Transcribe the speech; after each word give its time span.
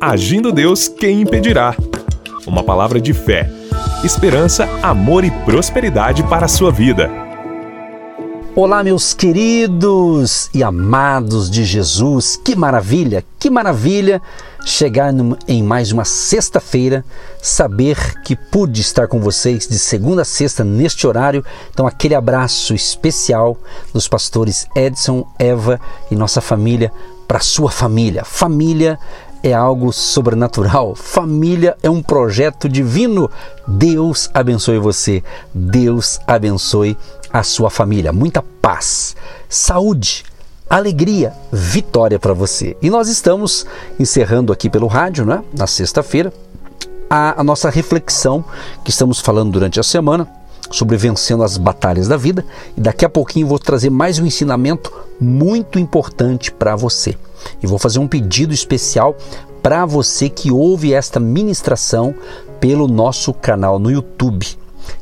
Agindo 0.00 0.52
Deus, 0.52 0.86
quem 0.86 1.22
impedirá? 1.22 1.74
Uma 2.46 2.62
palavra 2.62 3.00
de 3.00 3.12
fé, 3.12 3.50
esperança, 4.04 4.64
amor 4.80 5.24
e 5.24 5.30
prosperidade 5.44 6.22
para 6.22 6.44
a 6.44 6.48
sua 6.48 6.70
vida. 6.70 7.10
Olá, 8.54 8.84
meus 8.84 9.12
queridos 9.12 10.50
e 10.54 10.62
amados 10.62 11.50
de 11.50 11.64
Jesus, 11.64 12.36
que 12.36 12.54
maravilha, 12.54 13.24
que 13.40 13.50
maravilha 13.50 14.22
chegar 14.64 15.12
em 15.48 15.64
mais 15.64 15.90
uma 15.90 16.04
sexta-feira, 16.04 17.04
saber 17.42 18.22
que 18.22 18.36
pude 18.36 18.80
estar 18.80 19.08
com 19.08 19.18
vocês 19.18 19.66
de 19.66 19.80
segunda 19.80 20.22
a 20.22 20.24
sexta 20.24 20.62
neste 20.62 21.08
horário. 21.08 21.44
Então, 21.72 21.88
aquele 21.88 22.14
abraço 22.14 22.72
especial 22.72 23.56
dos 23.92 24.06
pastores 24.06 24.68
Edson, 24.76 25.26
Eva 25.40 25.80
e 26.08 26.14
nossa 26.14 26.40
família 26.40 26.92
para 27.28 27.40
sua 27.40 27.70
família. 27.70 28.24
Família 28.24 28.98
é 29.42 29.52
algo 29.52 29.92
sobrenatural. 29.92 30.94
Família 30.94 31.76
é 31.82 31.90
um 31.90 32.02
projeto 32.02 32.68
divino. 32.68 33.30
Deus 33.66 34.30
abençoe 34.32 34.78
você. 34.78 35.22
Deus 35.52 36.20
abençoe 36.26 36.96
a 37.32 37.42
sua 37.42 37.70
família. 37.70 38.12
Muita 38.12 38.42
paz, 38.42 39.16
saúde, 39.48 40.24
alegria, 40.68 41.32
vitória 41.52 42.18
para 42.18 42.34
você. 42.34 42.76
E 42.82 42.90
nós 42.90 43.08
estamos 43.08 43.66
encerrando 43.98 44.52
aqui 44.52 44.68
pelo 44.70 44.86
rádio, 44.86 45.24
né? 45.24 45.42
Na 45.56 45.66
sexta-feira, 45.66 46.32
a, 47.08 47.40
a 47.40 47.44
nossa 47.44 47.70
reflexão 47.70 48.44
que 48.84 48.90
estamos 48.90 49.20
falando 49.20 49.52
durante 49.52 49.80
a 49.80 49.82
semana 49.82 50.37
sobre 50.70 50.96
vencendo 50.96 51.42
as 51.42 51.56
batalhas 51.56 52.08
da 52.08 52.16
vida. 52.16 52.44
E 52.76 52.80
daqui 52.80 53.04
a 53.04 53.08
pouquinho 53.08 53.46
vou 53.46 53.58
trazer 53.58 53.90
mais 53.90 54.18
um 54.18 54.26
ensinamento 54.26 54.92
muito 55.20 55.78
importante 55.78 56.50
para 56.52 56.76
você. 56.76 57.16
E 57.62 57.66
vou 57.66 57.78
fazer 57.78 57.98
um 57.98 58.08
pedido 58.08 58.52
especial 58.52 59.16
para 59.62 59.84
você 59.84 60.28
que 60.28 60.50
ouve 60.50 60.94
esta 60.94 61.18
ministração 61.18 62.14
pelo 62.60 62.88
nosso 62.88 63.32
canal 63.32 63.78
no 63.78 63.90
YouTube, 63.90 64.46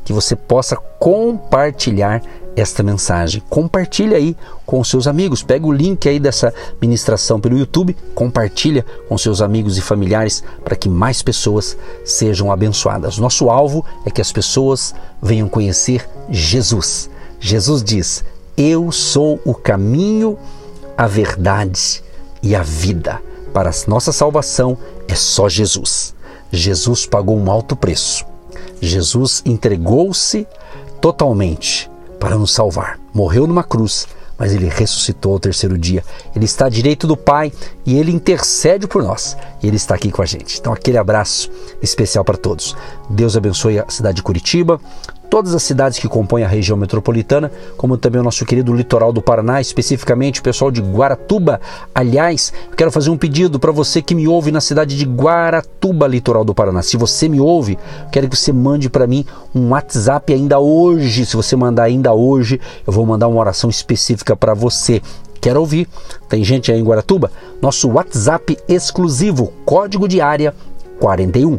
que 0.05 0.13
você 0.13 0.35
possa 0.37 0.77
compartilhar 0.77 2.23
esta 2.57 2.83
mensagem. 2.83 3.43
Compartilha 3.51 4.17
aí 4.17 4.35
com 4.65 4.83
seus 4.83 5.07
amigos. 5.07 5.43
Pega 5.43 5.67
o 5.67 5.73
link 5.73 6.09
aí 6.09 6.19
dessa 6.19 6.53
ministração 6.81 7.39
pelo 7.39 7.59
YouTube, 7.59 7.95
compartilha 8.15 8.85
com 9.09 9.19
seus 9.19 9.43
amigos 9.43 9.77
e 9.77 9.83
familiares 9.83 10.43
para 10.65 10.75
que 10.75 10.89
mais 10.89 11.23
pessoas 11.23 11.77
sejam 12.05 12.51
abençoadas. 12.51 13.19
Nosso 13.19 13.51
alvo 13.51 13.85
é 14.07 14.11
que 14.11 14.23
as 14.23 14.33
pessoas 14.33 14.95
venham 15.23 15.49
conhecer 15.49 16.09
Jesus. 16.31 17.11
Jesus 17.39 17.85
diz: 17.85 18.25
"Eu 18.57 18.91
sou 18.91 19.39
o 19.45 19.55
caminho, 19.55 20.39
a 20.97 21.07
verdade 21.07 22.03
e 22.43 22.57
a 22.57 22.63
vida. 22.63 23.21
Para 23.53 23.71
a 23.71 23.75
nossa 23.87 24.13
salvação 24.13 24.79
é 25.07 25.15
só 25.15 25.49
Jesus. 25.49 26.15
Jesus 26.51 27.07
pagou 27.07 27.39
um 27.39 27.51
alto 27.51 27.77
preço. 27.77 28.25
Jesus 28.81 29.43
entregou-se 29.45 30.47
totalmente 31.01 31.91
para 32.19 32.37
nos 32.37 32.53
salvar. 32.53 32.99
Morreu 33.13 33.47
numa 33.47 33.65
cruz, 33.65 34.07
mas 34.39 34.53
ele 34.53 34.69
ressuscitou 34.69 35.33
ao 35.33 35.41
terceiro 35.41 35.79
dia. 35.79 36.05
Ele 36.35 36.45
está 36.45 36.67
à 36.67 36.69
direita 36.69 37.07
do 37.07 37.17
Pai 37.17 37.53
e 37.85 37.99
ele 37.99 38.13
intercede 38.13 38.87
por 38.87 39.03
nós. 39.03 39.37
E 39.63 39.67
ele 39.67 39.77
está 39.77 39.95
aqui 39.95 40.11
com 40.11 40.23
a 40.23 40.27
gente. 40.27 40.59
Então, 40.59 40.73
aquele 40.73 40.99
abraço 40.99 41.51
especial 41.83 42.25
para 42.25 42.37
todos. 42.37 42.77
Deus 43.09 43.37
abençoe 43.37 43.79
a 43.79 43.89
cidade 43.89 44.17
de 44.17 44.23
Curitiba, 44.23 44.81
todas 45.31 45.55
as 45.55 45.63
cidades 45.63 45.99
que 45.99 46.09
compõem 46.09 46.45
a 46.45 46.49
região 46.49 46.77
metropolitana, 46.77 47.51
como 47.77 47.97
também 47.97 48.21
o 48.21 48.25
nosso 48.25 48.45
querido 48.45 48.73
litoral 48.73 49.13
do 49.13 49.23
Paraná, 49.23 49.61
especificamente 49.61 50.41
o 50.41 50.43
pessoal 50.43 50.71
de 50.71 50.81
Guaratuba. 50.81 51.61
Aliás, 51.95 52.53
quero 52.77 52.91
fazer 52.91 53.11
um 53.11 53.17
pedido 53.17 53.59
para 53.59 53.73
você 53.73 54.01
que 54.01 54.15
me 54.15 54.27
ouve 54.27 54.51
na 54.51 54.61
cidade 54.61 54.97
de 54.97 55.05
Guaratuba, 55.05 56.07
litoral 56.07 56.45
do 56.45 56.55
Paraná. 56.55 56.83
Se 56.83 56.97
você 56.97 57.29
me 57.29 57.41
ouve, 57.41 57.79
quero 58.11 58.29
que 58.29 58.37
você 58.37 58.53
mande 58.53 58.89
para 58.89 59.07
mim 59.07 59.25
um 59.55 59.71
WhatsApp 59.71 60.33
ainda 60.33 60.59
hoje. 60.59 61.27
Se 61.27 61.37
você 61.37 61.57
mandar 61.57 61.85
ainda 61.85 62.13
hoje, 62.13 62.61
eu 62.87 62.93
vou 62.93 63.05
mandar 63.05 63.29
uma 63.29 63.41
oração 63.41 63.69
específica 63.69 64.37
para 64.37 64.55
você. 64.55 65.03
Quer 65.41 65.57
ouvir? 65.57 65.89
Tem 66.29 66.43
gente 66.43 66.73
aí 66.73 66.81
em 66.81 66.85
Guaratuba? 66.85 67.31
Nosso 67.61 67.89
WhatsApp 67.91 68.57
exclusivo, 68.69 69.53
código 69.65 70.09
de 70.09 70.21
área 70.21 70.55
41 70.99 71.59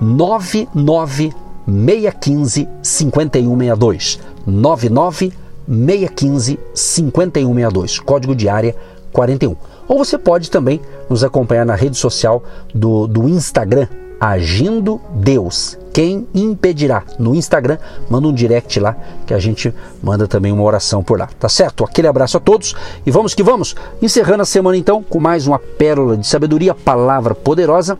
99 0.00 1.32
615 1.70 2.68
5162. 2.82 4.20
99 4.46 5.32
615 5.66 6.58
5162. 6.74 7.98
Código 8.00 8.34
de 8.34 8.48
área 8.48 8.74
41. 9.12 9.56
Ou 9.88 9.98
você 9.98 10.18
pode 10.18 10.50
também 10.50 10.80
nos 11.08 11.24
acompanhar 11.24 11.66
na 11.66 11.74
rede 11.74 11.96
social 11.96 12.42
do, 12.74 13.06
do 13.06 13.28
Instagram, 13.28 13.88
Agindo 14.20 15.00
Deus. 15.14 15.78
Quem 15.94 16.28
impedirá? 16.34 17.02
No 17.18 17.34
Instagram, 17.34 17.78
manda 18.10 18.28
um 18.28 18.34
direct 18.34 18.78
lá 18.78 18.94
que 19.26 19.32
a 19.32 19.38
gente 19.38 19.74
manda 20.02 20.28
também 20.28 20.52
uma 20.52 20.62
oração 20.62 21.02
por 21.02 21.18
lá. 21.18 21.26
Tá 21.38 21.48
certo? 21.48 21.84
Aquele 21.84 22.06
abraço 22.06 22.36
a 22.36 22.40
todos 22.40 22.76
e 23.06 23.10
vamos 23.10 23.34
que 23.34 23.42
vamos. 23.42 23.74
Encerrando 24.02 24.42
a 24.42 24.44
semana 24.44 24.76
então 24.76 25.02
com 25.02 25.18
mais 25.18 25.46
uma 25.46 25.58
pérola 25.58 26.18
de 26.18 26.26
sabedoria, 26.26 26.74
palavra 26.74 27.34
poderosa. 27.34 27.98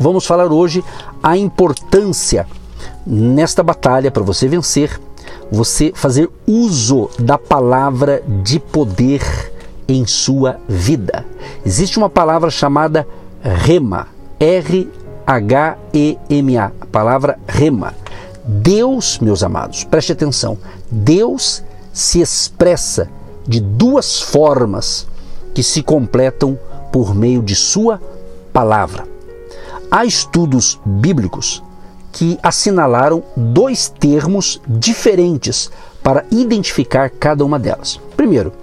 Vamos 0.00 0.26
falar 0.26 0.52
hoje 0.52 0.82
a 1.22 1.36
importância 1.36 2.44
nesta 3.06 3.62
batalha, 3.62 4.10
para 4.10 4.22
você 4.22 4.48
vencer, 4.48 5.00
você 5.50 5.92
fazer 5.94 6.28
uso 6.46 7.10
da 7.18 7.38
palavra 7.38 8.22
de 8.42 8.58
poder 8.58 9.22
em 9.88 10.06
sua 10.06 10.58
vida. 10.68 11.24
Existe 11.64 11.98
uma 11.98 12.10
palavra 12.10 12.50
chamada 12.50 13.06
rema, 13.42 14.08
R-H-E-M-A, 14.40 14.92
a 16.80 16.86
palavra 16.86 17.38
rema. 17.46 17.94
Deus, 18.44 19.18
meus 19.18 19.42
amados, 19.42 19.84
preste 19.84 20.12
atenção, 20.12 20.58
Deus 20.90 21.62
se 21.92 22.20
expressa 22.20 23.08
de 23.46 23.60
duas 23.60 24.20
formas 24.20 25.06
que 25.54 25.62
se 25.62 25.82
completam 25.82 26.58
por 26.92 27.14
meio 27.14 27.42
de 27.42 27.54
sua 27.54 28.00
palavra. 28.52 29.06
Há 29.90 30.04
estudos 30.04 30.80
bíblicos 30.84 31.62
que 32.16 32.38
assinalaram 32.42 33.22
dois 33.36 33.90
termos 33.90 34.58
diferentes 34.66 35.70
para 36.02 36.24
identificar 36.30 37.10
cada 37.10 37.44
uma 37.44 37.58
delas. 37.58 38.00
Primeiro, 38.16 38.54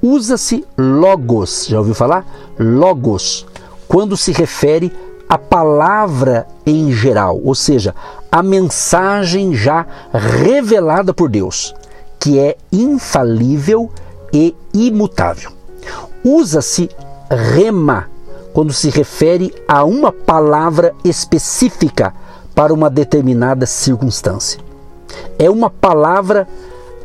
usa-se 0.00 0.64
logos, 0.78 1.66
já 1.68 1.78
ouviu 1.78 1.94
falar? 1.94 2.26
Logos, 2.58 3.46
quando 3.86 4.16
se 4.16 4.32
refere 4.32 4.90
à 5.28 5.36
palavra 5.36 6.46
em 6.64 6.90
geral, 6.90 7.38
ou 7.44 7.54
seja, 7.54 7.94
a 8.32 8.42
mensagem 8.42 9.54
já 9.54 9.84
revelada 10.10 11.12
por 11.12 11.28
Deus, 11.28 11.74
que 12.18 12.38
é 12.38 12.56
infalível 12.72 13.90
e 14.32 14.56
imutável. 14.72 15.50
Usa-se 16.24 16.88
rema 17.30 18.08
quando 18.54 18.72
se 18.72 18.88
refere 18.88 19.54
a 19.68 19.84
uma 19.84 20.10
palavra 20.10 20.94
específica 21.04 22.14
para 22.56 22.72
uma 22.72 22.88
determinada 22.88 23.66
circunstância. 23.66 24.58
É 25.38 25.50
uma 25.50 25.68
palavra 25.68 26.48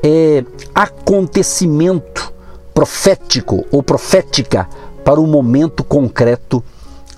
é, 0.01 0.45
acontecimento 0.73 2.33
profético 2.73 3.65
ou 3.69 3.83
profética 3.83 4.67
para 5.03 5.19
um 5.19 5.27
momento 5.27 5.83
concreto 5.83 6.63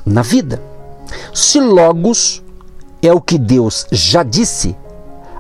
na 0.04 0.24
vida. 0.24 0.60
Se 1.32 1.60
Logos 1.60 2.44
é 3.04 3.14
o 3.14 3.22
que 3.22 3.38
Deus 3.38 3.86
já 3.92 4.24
disse, 4.24 4.76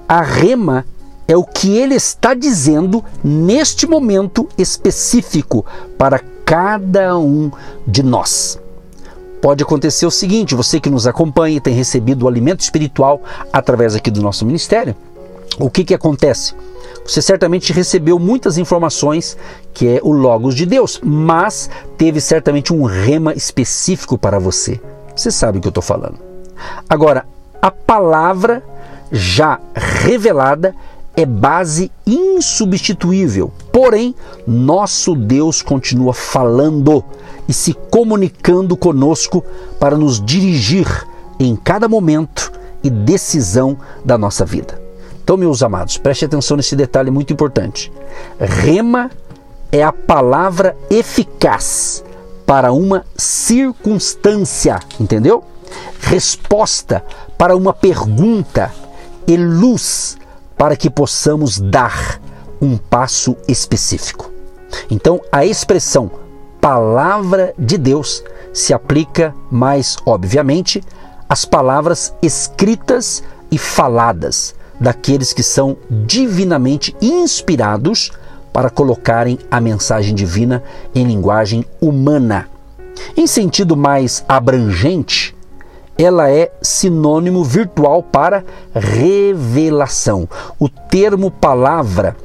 a 0.08 0.22
rema 0.22 0.86
é 1.28 1.36
o 1.36 1.44
que 1.44 1.75
ele 1.75 1.96
está 1.96 2.36
dizendo 2.36 3.04
neste 3.24 3.88
momento 3.88 4.48
específico 4.56 5.66
para 5.98 6.20
cada 6.46 7.18
um 7.18 7.50
de 7.88 8.04
nós 8.04 8.62
pode 9.44 9.62
acontecer 9.62 10.06
o 10.06 10.12
seguinte: 10.12 10.56
você 10.56 10.80
que 10.80 10.90
nos 10.90 11.06
acompanha 11.06 11.60
tem 11.60 11.74
recebido 11.74 12.24
o 12.24 12.28
alimento 12.30 12.62
espiritual 12.62 13.22
através 13.51 13.94
aqui 13.94 14.10
do 14.10 14.22
nosso 14.22 14.45
ministério. 14.45 14.95
O 15.60 15.69
que, 15.69 15.84
que 15.84 15.94
acontece? 15.94 16.56
Você 17.06 17.22
certamente 17.22 17.74
recebeu 17.74 18.18
muitas 18.18 18.57
informações 18.57 19.38
que 19.74 19.86
é 19.90 20.00
o 20.01 20.13
Logos 20.13 20.56
de 20.56 20.66
Deus, 20.66 21.01
mas 21.04 21.69
teve 21.98 22.22
certamente 22.22 22.72
um 22.74 22.86
rema 22.86 23.34
específico 23.34 24.18
para 24.18 24.40
você. 24.40 24.80
Você 25.13 25.30
sabe 25.30 25.57
o 25.57 25.62
que 25.62 25.68
eu 25.68 25.72
estou 25.72 25.84
falando. 25.84 26.18
Agora, 26.90 27.25
a 27.62 27.69
palavra 27.69 28.63
já 29.12 29.60
revelada 29.75 30.74
é 31.15 31.25
base 31.25 31.92
insubstituível. 32.06 33.51
Porém, 33.71 34.15
nosso 34.48 35.15
Deus 35.15 35.62
continua 35.62 36.13
falando 36.13 37.04
e 37.48 37.54
se 37.54 37.74
comunicando 37.74 38.75
conosco 38.75 39.44
para 39.80 39.98
nos 39.98 40.24
dirigir 40.24 40.88
em 41.39 41.56
cada 41.56 41.88
momento 41.88 42.51
e 42.83 42.89
decisão 42.89 43.77
da 44.04 44.18
nossa 44.18 44.45
vida. 44.45 44.81
Então, 45.24 45.38
meus 45.38 45.63
amados, 45.63 45.98
preste 45.98 46.25
atenção 46.25 46.57
nesse 46.57 46.75
detalhe 46.75 47.10
muito 47.10 47.31
importante. 47.31 47.92
Rema 48.39 49.09
é 49.71 49.81
a 49.81 49.92
palavra 49.92 50.75
eficaz 50.89 52.04
para 52.45 52.71
uma 52.74 53.06
circunstância, 53.16 54.80
entendeu? 55.00 55.44
Resposta 56.00 57.04
para 57.38 57.56
uma 57.56 57.74
pergunta 57.74 58.71
e 59.25 59.38
luz 59.38 60.18
para 60.58 60.76
que 60.76 60.90
possamos 60.90 61.60
dar 61.60 62.20
um 62.62 62.78
passo 62.78 63.36
específico. 63.48 64.32
Então, 64.90 65.22
a 65.32 65.46
expressão 65.46 66.10
palavra 66.62 67.54
de 67.60 67.78
Deus 67.78 68.24
se 68.54 68.74
aplica 68.74 69.36
mais 69.52 69.98
obviamente 70.06 70.82
às 71.28 71.44
palavras 71.44 72.14
escritas 72.22 73.22
e 73.52 73.58
faladas 73.58 74.56
daqueles 74.80 75.34
que 75.34 75.44
são 75.44 75.76
divinamente 75.90 76.96
inspirados 77.02 78.12
para 78.54 78.70
colocarem 78.70 79.40
a 79.52 79.60
mensagem 79.60 80.16
divina 80.16 80.64
em 80.96 81.06
linguagem 81.06 81.66
humana. 81.82 82.48
Em 83.18 83.28
sentido 83.28 83.76
mais 83.76 84.24
abrangente, 84.28 85.36
ela 85.98 86.30
é 86.30 86.51
sinônimo 86.62 87.44
virtual 87.44 88.01
para 88.01 88.44
revelação. 88.74 90.28
O 90.60 90.68
termo 90.68 91.30
palavra 91.30 92.16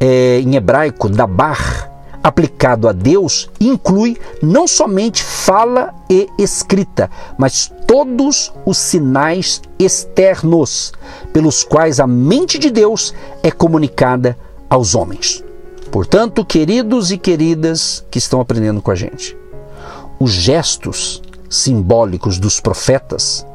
é, 0.00 0.40
em 0.40 0.56
hebraico, 0.56 1.08
dabar, 1.08 1.90
aplicado 2.22 2.88
a 2.88 2.92
Deus, 2.92 3.50
inclui 3.60 4.16
não 4.42 4.66
somente 4.66 5.22
fala 5.22 5.92
e 6.08 6.28
escrita, 6.38 7.10
mas 7.36 7.72
todos 7.86 8.52
os 8.64 8.78
sinais 8.78 9.60
externos 9.78 10.92
pelos 11.32 11.64
quais 11.64 12.00
a 12.00 12.06
mente 12.06 12.58
de 12.58 12.70
Deus 12.70 13.12
é 13.42 13.50
comunicada 13.50 14.38
aos 14.70 14.94
homens. 14.94 15.42
Portanto, 15.90 16.44
queridos 16.44 17.10
e 17.10 17.18
queridas 17.18 18.04
que 18.10 18.18
estão 18.18 18.40
aprendendo 18.40 18.80
com 18.80 18.90
a 18.90 18.94
gente, 18.94 19.36
os 20.18 20.32
gestos 20.32 21.20
simbólicos 21.52 22.38
dos 22.38 22.58
profetas 22.60 23.46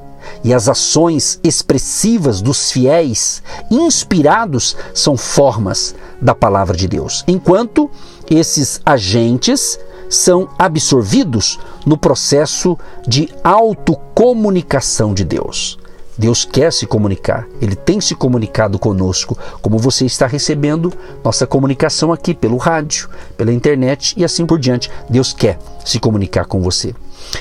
e 0.44 0.54
as 0.54 0.68
ações 0.68 1.40
expressivas 1.44 2.42
dos 2.42 2.72
fiéis, 2.72 3.42
inspirados, 3.72 4.76
são 4.94 5.18
formas 5.18 5.96
da 6.22 6.36
palavra 6.36 6.76
de 6.76 6.88
Deus, 6.88 7.24
enquanto 7.28 7.90
esses 8.30 8.82
agentes 8.86 9.80
são 10.10 10.50
absorvidos 10.58 11.60
no 11.86 11.98
processo 11.98 12.78
de 13.08 13.30
autocomunicação 13.44 15.14
de 15.14 15.24
Deus. 15.24 15.78
Deus 16.18 16.44
quer 16.44 16.74
se 16.74 16.88
comunicar, 16.88 17.48
Ele 17.62 17.76
tem 17.76 18.02
se 18.02 18.16
comunicado 18.16 18.80
conosco, 18.80 19.38
como 19.62 19.78
você 19.78 20.06
está 20.06 20.26
recebendo 20.26 20.92
nossa 21.24 21.46
comunicação 21.46 22.12
aqui 22.12 22.34
pelo 22.34 22.58
rádio, 22.58 23.08
pela 23.38 23.54
internet 23.54 24.16
e 24.18 24.26
assim 24.26 24.46
por 24.46 24.58
diante. 24.58 24.90
Deus 25.08 25.32
quer 25.32 25.60
se 25.86 26.00
comunicar 26.00 26.46
com 26.46 26.60
você. 26.60 26.96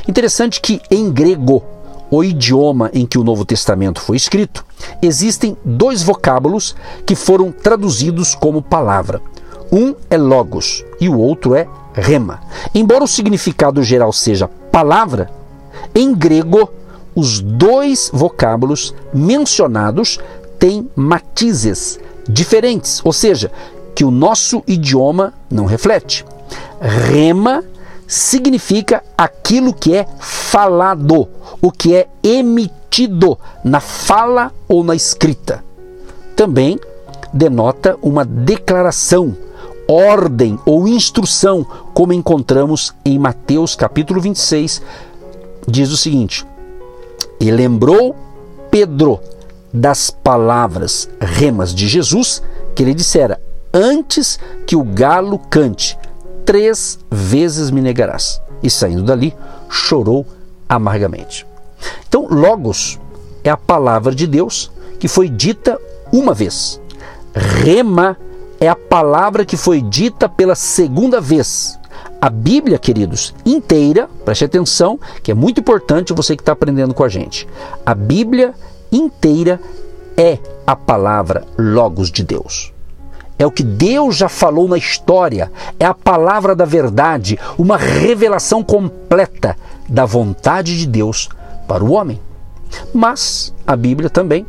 Interessante 0.08 0.61
que 0.61 0.81
em 0.90 1.11
grego, 1.11 1.62
o 2.11 2.23
idioma 2.23 2.90
em 2.93 3.05
que 3.05 3.19
o 3.19 3.25
Novo 3.25 3.44
Testamento 3.44 4.00
foi 4.00 4.17
escrito, 4.17 4.64
existem 5.02 5.56
dois 5.64 6.02
vocábulos 6.02 6.76
que 7.05 7.14
foram 7.14 7.50
traduzidos 7.50 8.34
como 8.34 8.62
palavra. 8.62 9.20
Um 9.73 9.94
é 10.08 10.17
logos 10.17 10.84
e 11.00 11.08
o 11.08 11.19
outro 11.19 11.55
é 11.55 11.67
rema. 11.93 12.40
Embora 12.75 13.05
o 13.05 13.08
significado 13.08 13.82
geral 13.82 14.12
seja 14.12 14.49
palavra, 14.70 15.31
em 15.94 16.14
grego 16.14 16.70
os 17.14 17.40
dois 17.40 18.11
vocábulos 18.12 18.94
mencionados 19.12 20.20
têm 20.58 20.88
matizes 20.94 21.99
diferentes, 22.28 23.00
ou 23.05 23.12
seja, 23.12 23.50
que 23.94 24.05
o 24.05 24.11
nosso 24.11 24.62
idioma 24.67 25.32
não 25.50 25.64
reflete. 25.64 26.25
Rema 26.81 27.64
significa 28.06 29.03
aquilo 29.17 29.73
que 29.73 29.94
é 29.94 30.06
falado, 30.19 31.29
o 31.61 31.73
que 31.73 31.94
é 31.94 32.08
emitido 32.23 33.38
na 33.64 33.81
fala 33.81 34.53
ou 34.69 34.85
na 34.85 34.94
escrita. 34.94 35.64
Também 36.35 36.79
denota 37.32 37.97
uma 38.03 38.25
declaração, 38.25 39.37
ordem 39.88 40.58
ou 40.64 40.87
instrução, 40.87 41.67
como 41.93 42.12
encontramos 42.12 42.94
em 43.05 43.19
Mateus 43.19 43.75
capítulo 43.75 44.20
26, 44.20 44.82
diz 45.67 45.91
o 45.91 45.97
seguinte: 45.97 46.47
e 47.38 47.50
lembrou 47.50 48.17
Pedro 48.70 49.20
das 49.73 50.11
palavras 50.11 51.09
remas 51.20 51.75
de 51.75 51.87
Jesus 51.87 52.43
que 52.75 52.82
ele 52.82 52.94
dissera: 52.94 53.41
Antes 53.73 54.38
que 54.67 54.75
o 54.75 54.82
galo 54.82 55.38
cante, 55.38 55.99
três 56.46 56.98
vezes 57.10 57.70
me 57.70 57.82
negarás. 57.82 58.40
E 58.62 58.70
saindo 58.70 59.02
dali, 59.02 59.34
chorou 59.69 60.25
amargamente. 60.69 61.46
Então, 62.08 62.26
Logos 62.31 62.98
é 63.44 63.50
a 63.50 63.56
palavra 63.56 64.14
de 64.14 64.26
Deus 64.26 64.70
que 64.98 65.08
foi 65.08 65.28
dita 65.28 65.78
uma 66.10 66.32
vez. 66.32 66.81
Rema 67.34 68.16
é 68.58 68.69
a 68.69 68.76
palavra 68.76 69.44
que 69.44 69.56
foi 69.56 69.82
dita 69.82 70.28
pela 70.28 70.54
segunda 70.54 71.20
vez. 71.20 71.78
A 72.20 72.31
Bíblia, 72.31 72.78
queridos, 72.78 73.34
inteira, 73.44 74.08
preste 74.25 74.44
atenção, 74.44 74.99
que 75.22 75.31
é 75.31 75.34
muito 75.34 75.60
importante 75.60 76.14
você 76.14 76.34
que 76.34 76.42
está 76.42 76.52
aprendendo 76.52 76.94
com 76.94 77.04
a 77.04 77.08
gente. 77.08 77.46
A 77.84 77.94
Bíblia 77.94 78.54
inteira 78.90 79.60
é 80.16 80.38
a 80.66 80.75
palavra 80.75 81.44
Logos 81.58 82.10
de 82.10 82.22
Deus. 82.22 82.72
É 83.38 83.47
o 83.47 83.50
que 83.50 83.62
Deus 83.62 84.17
já 84.17 84.29
falou 84.29 84.67
na 84.67 84.79
história, 84.79 85.53
é 85.79 85.85
a 85.85 85.93
palavra 85.93 86.55
da 86.55 86.65
verdade, 86.65 87.38
uma 87.59 87.77
revelação 87.77 88.62
completa 88.62 89.56
da 89.88 90.06
vontade 90.06 90.79
de 90.79 90.87
Deus 90.87 91.29
para 91.69 91.85
o 91.85 91.93
homem. 91.93 92.21
Mas 92.94 93.53
a 93.67 93.77
Bíblia 93.77 94.09
também 94.09 94.47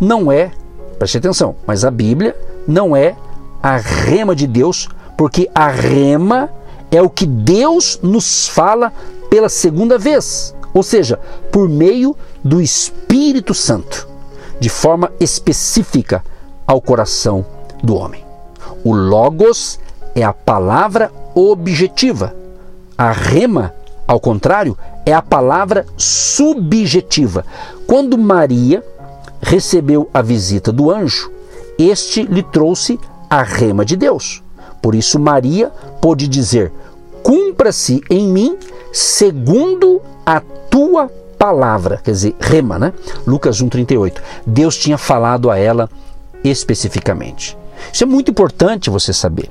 não 0.00 0.30
é, 0.30 0.52
preste 0.98 1.18
atenção, 1.18 1.56
mas 1.66 1.84
a 1.84 1.90
Bíblia 1.90 2.36
não 2.66 2.94
é 2.94 3.16
a 3.62 3.76
rema 3.76 4.36
de 4.36 4.46
Deus, 4.46 4.88
porque 5.18 5.50
a 5.52 5.68
rema 5.68 6.48
é 6.92 7.02
o 7.02 7.10
que 7.10 7.26
Deus 7.26 7.98
nos 8.02 8.46
fala 8.46 8.92
pela 9.28 9.48
segunda 9.48 9.98
vez, 9.98 10.54
ou 10.72 10.82
seja, 10.82 11.18
por 11.50 11.68
meio 11.68 12.16
do 12.42 12.60
Espírito 12.62 13.52
Santo, 13.52 14.08
de 14.60 14.68
forma 14.68 15.10
específica 15.20 16.24
ao 16.66 16.80
coração 16.80 17.44
do 17.82 17.96
homem. 17.96 18.24
O 18.84 18.94
Logos 18.94 19.78
é 20.14 20.22
a 20.22 20.32
palavra 20.32 21.10
objetiva. 21.34 22.34
A 22.96 23.12
rema, 23.12 23.74
ao 24.06 24.20
contrário, 24.20 24.76
é 25.06 25.12
a 25.12 25.22
palavra 25.22 25.86
subjetiva. 25.96 27.44
Quando 27.86 28.18
Maria 28.18 28.84
recebeu 29.40 30.08
a 30.12 30.20
visita 30.20 30.70
do 30.72 30.90
anjo, 30.90 31.30
este 31.78 32.22
lhe 32.22 32.42
trouxe 32.42 32.98
a 33.28 33.42
rema 33.42 33.84
de 33.84 33.96
Deus. 33.96 34.42
Por 34.82 34.94
isso, 34.94 35.18
Maria 35.18 35.70
pôde 36.00 36.28
dizer: 36.28 36.72
Cumpra-se 37.22 38.02
em 38.10 38.28
mim 38.28 38.58
segundo 38.92 40.00
a 40.24 40.40
tua 40.40 41.10
palavra. 41.38 42.00
Quer 42.02 42.10
dizer, 42.10 42.36
rema, 42.38 42.78
né? 42.78 42.92
Lucas 43.26 43.62
1,38. 43.62 44.20
Deus 44.46 44.76
tinha 44.76 44.98
falado 44.98 45.50
a 45.50 45.58
ela 45.58 45.88
especificamente. 46.44 47.56
Isso 47.92 48.04
é 48.04 48.06
muito 48.06 48.30
importante 48.30 48.90
você 48.90 49.12
saber, 49.12 49.48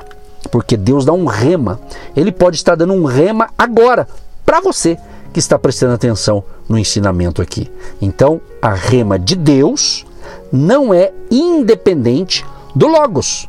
porque 0.51 0.77
Deus 0.77 1.05
dá 1.05 1.13
um 1.13 1.25
rema. 1.25 1.79
Ele 2.15 2.31
pode 2.31 2.55
estar 2.55 2.75
dando 2.75 2.93
um 2.93 3.05
rema 3.05 3.49
agora 3.57 4.07
para 4.45 4.61
você 4.61 4.97
que 5.31 5.39
está 5.39 5.59
prestando 5.59 5.93
atenção 5.93 6.43
no 6.67 6.77
ensinamento 6.77 7.41
aqui. 7.41 7.71
Então, 8.01 8.41
a 8.61 8.73
rema 8.73 9.19
de 9.19 9.35
Deus 9.35 10.05
não 10.51 10.93
é 10.93 11.11
independente 11.29 12.45
do 12.75 12.87
Logos 12.87 13.47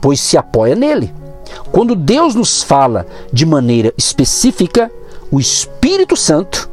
pois 0.00 0.20
se 0.20 0.36
apoia 0.36 0.74
nele. 0.74 1.12
Quando 1.72 1.94
Deus 1.94 2.34
nos 2.34 2.62
fala 2.62 3.06
de 3.32 3.46
maneira 3.46 3.92
específica, 3.96 4.90
o 5.30 5.40
Espírito 5.40 6.16
Santo 6.16 6.70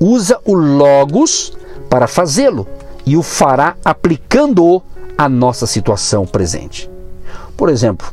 usa 0.00 0.38
o 0.44 0.54
Logos 0.54 1.56
para 1.88 2.06
fazê-lo 2.06 2.66
e 3.04 3.16
o 3.16 3.22
fará 3.22 3.76
aplicando-o 3.84 4.82
à 5.16 5.28
nossa 5.28 5.66
situação 5.66 6.26
presente. 6.26 6.90
Por 7.56 7.68
exemplo, 7.68 8.06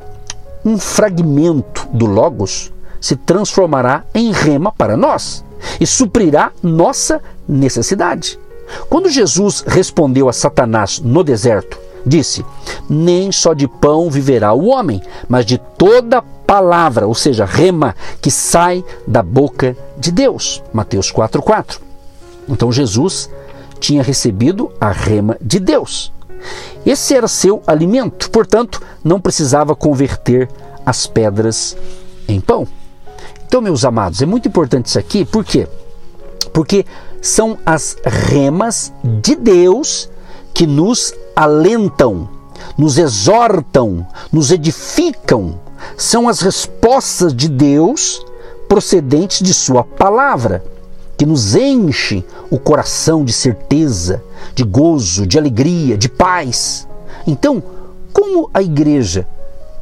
um 0.65 0.77
fragmento 0.77 1.87
do 1.91 2.05
Logos 2.05 2.71
se 2.99 3.15
transformará 3.15 4.03
em 4.13 4.31
rema 4.31 4.71
para 4.71 4.95
nós 4.95 5.43
e 5.79 5.85
suprirá 5.85 6.51
nossa 6.61 7.21
necessidade. 7.47 8.39
Quando 8.89 9.09
Jesus 9.09 9.63
respondeu 9.67 10.29
a 10.29 10.33
Satanás 10.33 10.99
no 10.99 11.23
deserto, 11.23 11.77
disse: 12.05 12.45
Nem 12.89 13.31
só 13.31 13.53
de 13.53 13.67
pão 13.67 14.09
viverá 14.09 14.53
o 14.53 14.67
homem, 14.67 15.01
mas 15.27 15.45
de 15.45 15.57
toda 15.57 16.21
palavra, 16.21 17.07
ou 17.07 17.15
seja, 17.15 17.45
rema, 17.45 17.95
que 18.21 18.31
sai 18.31 18.83
da 19.07 19.21
boca 19.21 19.75
de 19.97 20.11
Deus. 20.11 20.63
Mateus 20.71 21.11
4,4. 21.11 21.79
Então 22.47 22.71
Jesus 22.71 23.29
tinha 23.79 24.03
recebido 24.03 24.71
a 24.79 24.91
rema 24.91 25.37
de 25.41 25.59
Deus. 25.59 26.11
Esse 26.85 27.15
era 27.15 27.27
seu 27.27 27.61
alimento, 27.65 28.29
portanto, 28.29 28.81
não 29.03 29.19
precisava 29.19 29.75
converter 29.75 30.49
as 30.85 31.07
pedras 31.07 31.77
em 32.27 32.41
pão. 32.41 32.67
Então, 33.45 33.61
meus 33.61 33.85
amados, 33.85 34.21
é 34.21 34.25
muito 34.25 34.47
importante 34.47 34.87
isso 34.87 34.99
aqui, 34.99 35.23
por 35.23 35.45
quê? 35.45 35.67
Porque 36.51 36.85
são 37.21 37.57
as 37.65 37.95
remas 38.03 38.91
de 39.03 39.35
Deus 39.35 40.09
que 40.53 40.67
nos 40.67 41.13
alentam, 41.35 42.29
nos 42.77 42.97
exortam, 42.97 44.05
nos 44.31 44.51
edificam. 44.51 45.59
São 45.97 46.27
as 46.27 46.41
respostas 46.41 47.33
de 47.33 47.47
Deus 47.47 48.25
procedentes 48.67 49.41
de 49.41 49.53
Sua 49.53 49.83
palavra, 49.83 50.63
que 51.17 51.25
nos 51.25 51.55
enche 51.55 52.23
o 52.49 52.57
coração 52.57 53.23
de 53.23 53.33
certeza, 53.33 54.21
de 54.55 54.63
gozo, 54.63 55.25
de 55.25 55.37
alegria, 55.37 55.97
de 55.97 56.09
paz. 56.09 56.87
Então, 57.25 57.61
como 58.11 58.49
a 58.53 58.61
igreja 58.61 59.27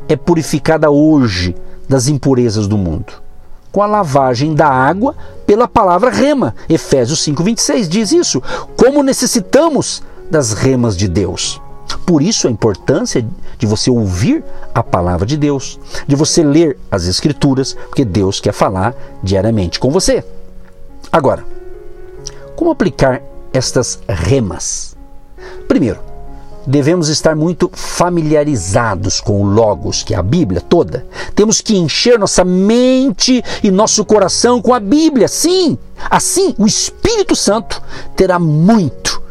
é 0.07 0.15
purificada 0.15 0.89
hoje 0.89 1.55
das 1.87 2.07
impurezas 2.07 2.67
do 2.67 2.77
mundo? 2.77 3.13
Com 3.71 3.81
a 3.81 3.87
lavagem 3.87 4.53
da 4.53 4.67
água 4.67 5.15
pela 5.45 5.67
palavra 5.67 6.09
rema. 6.09 6.55
Efésios 6.69 7.19
5:26 7.25 7.87
diz 7.87 8.11
isso. 8.11 8.41
Como 8.75 9.03
necessitamos 9.03 10.03
das 10.29 10.53
remas 10.53 10.95
de 10.95 11.07
Deus. 11.07 11.61
Por 12.05 12.21
isso 12.21 12.47
a 12.47 12.51
importância 12.51 13.25
de 13.57 13.65
você 13.65 13.91
ouvir 13.91 14.43
a 14.73 14.81
palavra 14.81 15.25
de 15.25 15.37
Deus, 15.37 15.79
de 16.07 16.15
você 16.15 16.43
ler 16.43 16.77
as 16.89 17.05
escrituras, 17.05 17.73
porque 17.87 18.05
Deus 18.05 18.39
quer 18.39 18.53
falar 18.53 18.95
diariamente 19.21 19.79
com 19.79 19.91
você. 19.91 20.23
Agora, 21.11 21.45
como 22.55 22.71
aplicar 22.71 23.21
estas 23.53 23.99
remas? 24.07 24.95
Primeiro, 25.67 25.99
devemos 26.65 27.09
estar 27.09 27.35
muito 27.35 27.69
familiarizados 27.73 29.19
com 29.19 29.41
o 29.41 29.45
Logos, 29.45 30.03
que 30.03 30.13
é 30.13 30.17
a 30.17 30.23
Bíblia 30.23 30.61
toda. 30.61 31.05
Temos 31.33 31.61
que 31.61 31.77
encher 31.77 32.19
nossa 32.19 32.43
mente 32.43 33.43
e 33.63 33.71
nosso 33.71 34.05
coração 34.05 34.61
com 34.61 34.73
a 34.73 34.79
Bíblia. 34.79 35.27
Sim, 35.27 35.77
assim 36.09 36.53
o 36.57 36.65
Espírito 36.65 37.35
Santo 37.35 37.81
terá 38.15 38.37
muito 38.37 39.21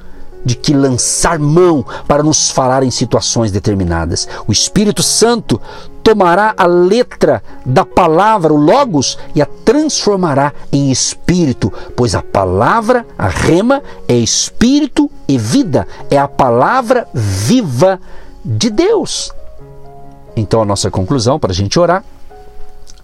de 0.44 0.54
que 0.54 0.72
lançar 0.72 1.38
mão 1.38 1.84
para 2.08 2.22
nos 2.22 2.50
falar 2.50 2.82
em 2.82 2.90
situações 2.90 3.52
determinadas. 3.52 4.26
O 4.46 4.52
Espírito 4.52 5.02
Santo 5.02 5.60
tomará 6.02 6.54
a 6.56 6.66
letra 6.66 7.42
da 7.64 7.84
palavra, 7.84 8.52
o 8.52 8.56
Logos, 8.56 9.18
e 9.34 9.42
a 9.42 9.46
transformará 9.46 10.52
em 10.72 10.90
espírito, 10.90 11.72
pois 11.96 12.14
a 12.14 12.22
palavra, 12.22 13.06
a 13.16 13.28
rema, 13.28 13.82
é 14.08 14.14
espírito 14.14 15.10
e 15.28 15.38
vida, 15.38 15.86
é 16.10 16.18
a 16.18 16.28
palavra 16.28 17.06
viva 17.12 18.00
de 18.44 18.70
Deus. 18.70 19.32
Então, 20.36 20.62
a 20.62 20.64
nossa 20.64 20.90
conclusão 20.90 21.38
para 21.38 21.52
a 21.52 21.54
gente 21.54 21.78
orar: 21.78 22.04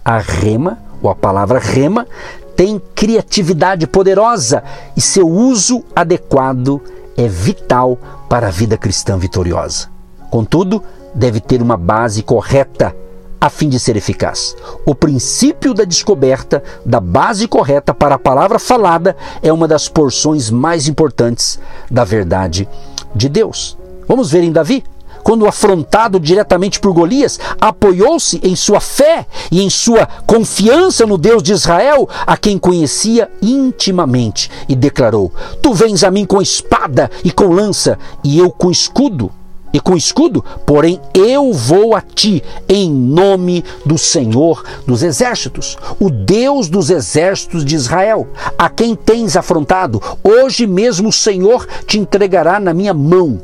a 0.03 0.17
rema, 0.17 0.79
ou 1.01 1.09
a 1.09 1.15
palavra 1.15 1.59
rema, 1.59 2.07
tem 2.55 2.81
criatividade 2.95 3.85
poderosa 3.85 4.63
e 4.95 5.01
seu 5.01 5.27
uso 5.27 5.83
adequado 5.95 6.81
é 7.15 7.27
vital 7.27 7.97
para 8.27 8.47
a 8.47 8.51
vida 8.51 8.77
cristã 8.77 9.17
vitoriosa. 9.17 9.89
Contudo, 10.29 10.83
deve 11.13 11.39
ter 11.39 11.61
uma 11.61 11.77
base 11.77 12.23
correta 12.23 12.95
a 13.39 13.49
fim 13.49 13.69
de 13.69 13.79
ser 13.79 13.95
eficaz. 13.95 14.55
O 14.85 14.95
princípio 14.95 15.73
da 15.73 15.83
descoberta 15.83 16.63
da 16.85 16.99
base 16.99 17.47
correta 17.47 17.93
para 17.93 18.15
a 18.15 18.19
palavra 18.19 18.59
falada 18.59 19.15
é 19.41 19.53
uma 19.53 19.67
das 19.67 19.87
porções 19.87 20.49
mais 20.49 20.87
importantes 20.87 21.59
da 21.89 22.03
verdade 22.03 22.67
de 23.13 23.29
Deus. 23.29 23.77
Vamos 24.07 24.31
ver 24.31 24.43
em 24.43 24.51
Davi? 24.51 24.83
quando 25.27 25.45
afrontado 25.45 26.21
diretamente 26.21 26.79
por 26.79 26.93
Golias, 26.93 27.37
apoiou-se 27.59 28.39
em 28.41 28.55
sua 28.55 28.79
fé 28.79 29.25
e 29.51 29.61
em 29.61 29.69
sua 29.69 30.07
confiança 30.25 31.05
no 31.05 31.17
Deus 31.17 31.43
de 31.43 31.51
Israel, 31.51 32.07
a 32.25 32.37
quem 32.37 32.57
conhecia 32.57 33.29
intimamente, 33.41 34.49
e 34.69 34.75
declarou: 34.75 35.29
Tu 35.61 35.73
vens 35.73 36.05
a 36.05 36.09
mim 36.09 36.25
com 36.25 36.41
espada 36.41 37.11
e 37.25 37.31
com 37.31 37.51
lança, 37.51 37.99
e 38.23 38.39
eu 38.39 38.49
com 38.49 38.71
escudo 38.71 39.29
e 39.73 39.79
com 39.79 39.95
escudo, 39.95 40.43
porém 40.65 40.99
eu 41.13 41.53
vou 41.53 41.95
a 41.95 42.01
ti 42.01 42.43
em 42.67 42.91
nome 42.91 43.63
do 43.85 43.97
Senhor 43.97 44.63
dos 44.85 45.03
exércitos, 45.03 45.77
o 45.99 46.09
Deus 46.09 46.69
dos 46.69 46.89
exércitos 46.89 47.65
de 47.65 47.75
Israel, 47.75 48.27
a 48.57 48.69
quem 48.69 48.95
tens 48.95 49.35
afrontado. 49.35 50.01
Hoje 50.23 50.65
mesmo 50.65 51.09
o 51.09 51.13
Senhor 51.13 51.67
te 51.85 51.99
entregará 51.99 52.59
na 52.59 52.73
minha 52.73 52.93
mão 52.93 53.39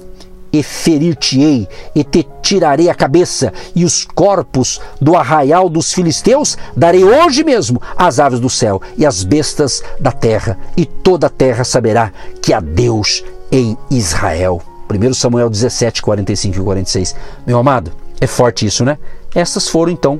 e 0.51 0.61
ferir-te-ei, 0.61 1.67
e 1.95 2.03
te 2.03 2.27
tirarei 2.43 2.87
a 2.87 2.93
cabeça, 2.93 3.51
e 3.75 3.83
os 3.83 4.05
corpos 4.05 4.79
do 5.01 5.15
arraial 5.15 5.67
dos 5.67 5.91
filisteus 5.91 6.55
darei 6.77 7.03
hoje 7.03 7.43
mesmo 7.43 7.81
às 7.97 8.19
aves 8.19 8.39
do 8.39 8.49
céu 8.51 8.79
e 8.95 9.03
às 9.03 9.23
bestas 9.23 9.81
da 9.99 10.11
terra, 10.11 10.59
e 10.77 10.85
toda 10.85 11.25
a 11.25 11.29
terra 11.31 11.63
saberá 11.63 12.13
que 12.39 12.53
há 12.53 12.59
Deus 12.59 13.23
em 13.51 13.75
Israel. 13.89 14.61
1 14.97 15.13
Samuel 15.13 15.49
17, 15.49 16.01
45 16.01 16.57
e 16.57 16.61
46. 16.61 17.15
Meu 17.45 17.57
amado, 17.57 17.91
é 18.19 18.27
forte 18.27 18.65
isso, 18.65 18.85
né? 18.85 18.97
Essas 19.35 19.67
foram 19.67 19.91
então, 19.91 20.19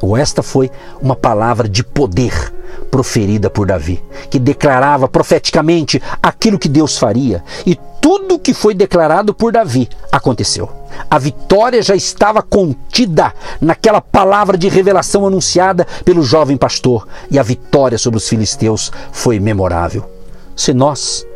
ou 0.00 0.16
esta 0.16 0.42
foi 0.42 0.70
uma 1.00 1.16
palavra 1.16 1.68
de 1.68 1.82
poder 1.82 2.52
proferida 2.90 3.50
por 3.50 3.66
Davi, 3.66 4.02
que 4.30 4.38
declarava 4.38 5.08
profeticamente 5.08 6.00
aquilo 6.22 6.58
que 6.58 6.68
Deus 6.68 6.98
faria, 6.98 7.42
e 7.66 7.78
tudo 8.00 8.38
que 8.38 8.54
foi 8.54 8.74
declarado 8.74 9.34
por 9.34 9.52
Davi 9.52 9.88
aconteceu. 10.12 10.70
A 11.10 11.18
vitória 11.18 11.82
já 11.82 11.94
estava 11.94 12.42
contida 12.42 13.34
naquela 13.60 14.00
palavra 14.00 14.56
de 14.56 14.68
revelação 14.68 15.26
anunciada 15.26 15.86
pelo 16.04 16.22
jovem 16.22 16.56
pastor, 16.56 17.06
e 17.30 17.38
a 17.38 17.42
vitória 17.42 17.98
sobre 17.98 18.18
os 18.18 18.28
filisteus 18.28 18.92
foi 19.12 19.40
memorável. 19.40 20.08
Se 20.54 20.72
nós 20.72 21.26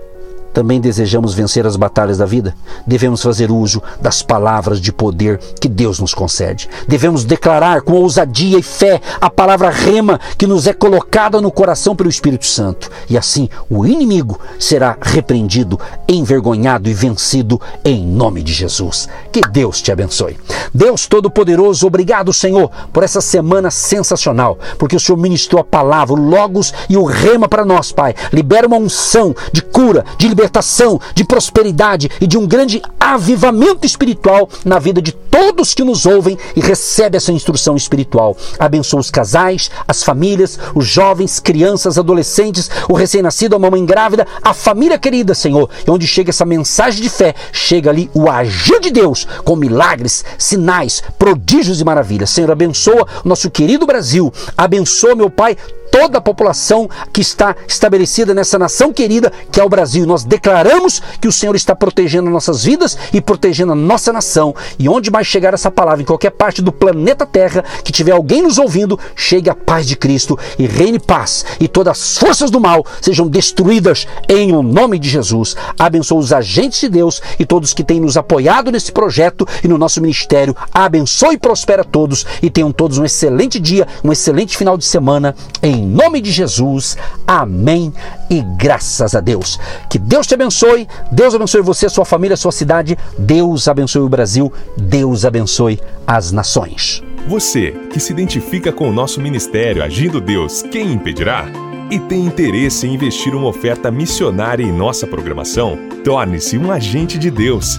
também 0.52 0.80
desejamos 0.80 1.34
vencer 1.34 1.66
as 1.66 1.76
batalhas 1.76 2.18
da 2.18 2.26
vida, 2.26 2.54
devemos 2.86 3.22
fazer 3.22 3.50
uso 3.50 3.82
das 4.00 4.22
palavras 4.22 4.80
de 4.80 4.92
poder 4.92 5.38
que 5.60 5.68
Deus 5.68 5.98
nos 5.98 6.12
concede. 6.14 6.68
Devemos 6.86 7.24
declarar 7.24 7.82
com 7.82 7.94
ousadia 7.94 8.58
e 8.58 8.62
fé 8.62 9.00
a 9.20 9.30
palavra 9.30 9.70
rema 9.70 10.20
que 10.36 10.46
nos 10.46 10.66
é 10.66 10.72
colocada 10.72 11.40
no 11.40 11.50
coração 11.50 11.96
pelo 11.96 12.10
Espírito 12.10 12.46
Santo. 12.46 12.90
E 13.08 13.16
assim 13.16 13.48
o 13.70 13.86
inimigo 13.86 14.38
será 14.58 14.96
repreendido, 15.00 15.80
envergonhado 16.06 16.88
e 16.88 16.94
vencido 16.94 17.60
em 17.84 18.06
nome 18.06 18.42
de 18.42 18.52
Jesus. 18.52 19.08
Que 19.30 19.40
Deus 19.40 19.80
te 19.80 19.90
abençoe. 19.90 20.38
Deus 20.74 21.06
Todo-Poderoso, 21.06 21.86
obrigado, 21.86 22.32
Senhor, 22.32 22.70
por 22.92 23.02
essa 23.02 23.20
semana 23.20 23.70
sensacional, 23.70 24.58
porque 24.78 24.96
o 24.96 25.00
Senhor 25.00 25.18
ministrou 25.18 25.60
a 25.60 25.64
palavra, 25.64 26.14
o 26.14 26.16
Logos 26.16 26.72
e 26.88 26.96
o 26.96 27.04
rema 27.04 27.48
para 27.48 27.64
nós, 27.64 27.92
Pai. 27.92 28.14
Libera 28.32 28.66
uma 28.66 28.76
unção 28.76 29.34
de 29.52 29.62
cura, 29.62 30.04
de 30.18 30.28
liberdade 30.28 30.41
libertação, 30.42 31.00
de 31.14 31.24
prosperidade 31.24 32.10
e 32.20 32.26
de 32.26 32.36
um 32.36 32.46
grande 32.46 32.82
avivamento 32.98 33.86
espiritual 33.86 34.48
na 34.64 34.78
vida 34.78 35.00
de 35.00 35.12
todos 35.12 35.72
que 35.72 35.84
nos 35.84 36.04
ouvem 36.04 36.36
e 36.56 36.60
recebe 36.60 37.16
essa 37.16 37.32
instrução 37.32 37.76
espiritual. 37.76 38.36
Abençoa 38.58 39.00
os 39.00 39.10
casais, 39.10 39.70
as 39.86 40.02
famílias, 40.02 40.58
os 40.74 40.84
jovens, 40.84 41.38
crianças, 41.38 41.96
adolescentes, 41.96 42.68
o 42.88 42.94
recém-nascido, 42.94 43.54
a 43.54 43.58
mamãe 43.58 43.86
grávida, 43.86 44.26
a 44.42 44.52
família 44.52 44.98
querida, 44.98 45.34
Senhor. 45.34 45.70
E 45.86 45.90
onde 45.90 46.06
chega 46.06 46.30
essa 46.30 46.44
mensagem 46.44 47.00
de 47.00 47.08
fé, 47.08 47.34
chega 47.52 47.90
ali 47.90 48.10
o 48.12 48.28
agir 48.28 48.80
de 48.80 48.90
Deus 48.90 49.26
com 49.44 49.54
milagres, 49.54 50.24
sinais, 50.36 51.02
prodígios 51.18 51.80
e 51.80 51.84
maravilhas. 51.84 52.30
Senhor, 52.30 52.50
abençoa 52.50 53.06
o 53.24 53.28
nosso 53.28 53.50
querido 53.50 53.86
Brasil. 53.86 54.32
Abençoa, 54.56 55.14
meu 55.14 55.30
Pai, 55.30 55.56
toda 55.92 56.16
a 56.18 56.22
população 56.22 56.88
que 57.12 57.20
está 57.20 57.54
estabelecida 57.68 58.32
nessa 58.32 58.58
nação 58.58 58.94
querida 58.94 59.30
que 59.52 59.60
é 59.60 59.64
o 59.64 59.68
Brasil. 59.68 60.06
Nós 60.06 60.24
declaramos 60.24 61.02
que 61.20 61.28
o 61.28 61.32
Senhor 61.32 61.54
está 61.54 61.76
protegendo 61.76 62.30
nossas 62.30 62.64
vidas 62.64 62.96
e 63.12 63.20
protegendo 63.20 63.72
a 63.72 63.76
nossa 63.76 64.10
nação. 64.10 64.54
E 64.78 64.88
onde 64.88 65.10
mais 65.10 65.26
chegar 65.26 65.52
essa 65.52 65.70
palavra, 65.70 66.02
em 66.02 66.06
qualquer 66.06 66.30
parte 66.30 66.62
do 66.62 66.72
planeta 66.72 67.26
Terra, 67.26 67.62
que 67.84 67.92
tiver 67.92 68.12
alguém 68.12 68.42
nos 68.42 68.56
ouvindo, 68.56 68.98
chegue 69.14 69.50
a 69.50 69.54
paz 69.54 69.86
de 69.86 69.94
Cristo 69.94 70.38
e 70.58 70.66
reine 70.66 70.98
paz. 70.98 71.44
E 71.60 71.68
todas 71.68 71.98
as 71.98 72.18
forças 72.18 72.50
do 72.50 72.58
mal 72.58 72.86
sejam 73.00 73.28
destruídas 73.28 74.06
em 74.28 74.52
o 74.56 74.62
nome 74.62 74.98
de 74.98 75.10
Jesus. 75.10 75.54
Abençoa 75.78 76.18
os 76.18 76.32
agentes 76.32 76.80
de 76.80 76.88
Deus 76.88 77.20
e 77.38 77.44
todos 77.44 77.74
que 77.74 77.84
têm 77.84 78.00
nos 78.00 78.16
apoiado 78.16 78.72
nesse 78.72 78.90
projeto 78.90 79.46
e 79.62 79.68
no 79.68 79.76
nosso 79.76 80.00
ministério. 80.00 80.56
Abençoe 80.72 81.34
e 81.34 81.38
prospera 81.38 81.84
todos 81.84 82.24
e 82.40 82.48
tenham 82.48 82.72
todos 82.72 82.96
um 82.96 83.04
excelente 83.04 83.60
dia, 83.60 83.86
um 84.02 84.10
excelente 84.10 84.56
final 84.56 84.78
de 84.78 84.86
semana. 84.86 85.34
Em 85.62 85.81
em 85.82 85.86
nome 85.86 86.20
de 86.20 86.30
Jesus, 86.30 86.96
amém 87.26 87.92
e 88.30 88.40
graças 88.56 89.14
a 89.14 89.20
Deus. 89.20 89.58
Que 89.90 89.98
Deus 89.98 90.26
te 90.26 90.34
abençoe, 90.34 90.86
Deus 91.10 91.34
abençoe 91.34 91.60
você, 91.60 91.88
sua 91.88 92.04
família, 92.04 92.36
sua 92.36 92.52
cidade, 92.52 92.96
Deus 93.18 93.66
abençoe 93.66 94.02
o 94.02 94.08
Brasil, 94.08 94.52
Deus 94.76 95.24
abençoe 95.24 95.80
as 96.06 96.30
nações. 96.30 97.02
Você 97.26 97.72
que 97.92 98.00
se 98.00 98.12
identifica 98.12 98.72
com 98.72 98.88
o 98.88 98.92
nosso 98.92 99.20
ministério 99.20 99.82
Agindo 99.82 100.20
Deus, 100.20 100.62
quem 100.62 100.92
impedirá? 100.92 101.46
E 101.90 101.98
tem 101.98 102.24
interesse 102.24 102.86
em 102.86 102.94
investir 102.94 103.34
uma 103.34 103.48
oferta 103.48 103.90
missionária 103.90 104.64
em 104.64 104.72
nossa 104.72 105.06
programação? 105.06 105.78
Torne-se 106.04 106.56
um 106.56 106.70
agente 106.70 107.18
de 107.18 107.30
Deus 107.30 107.78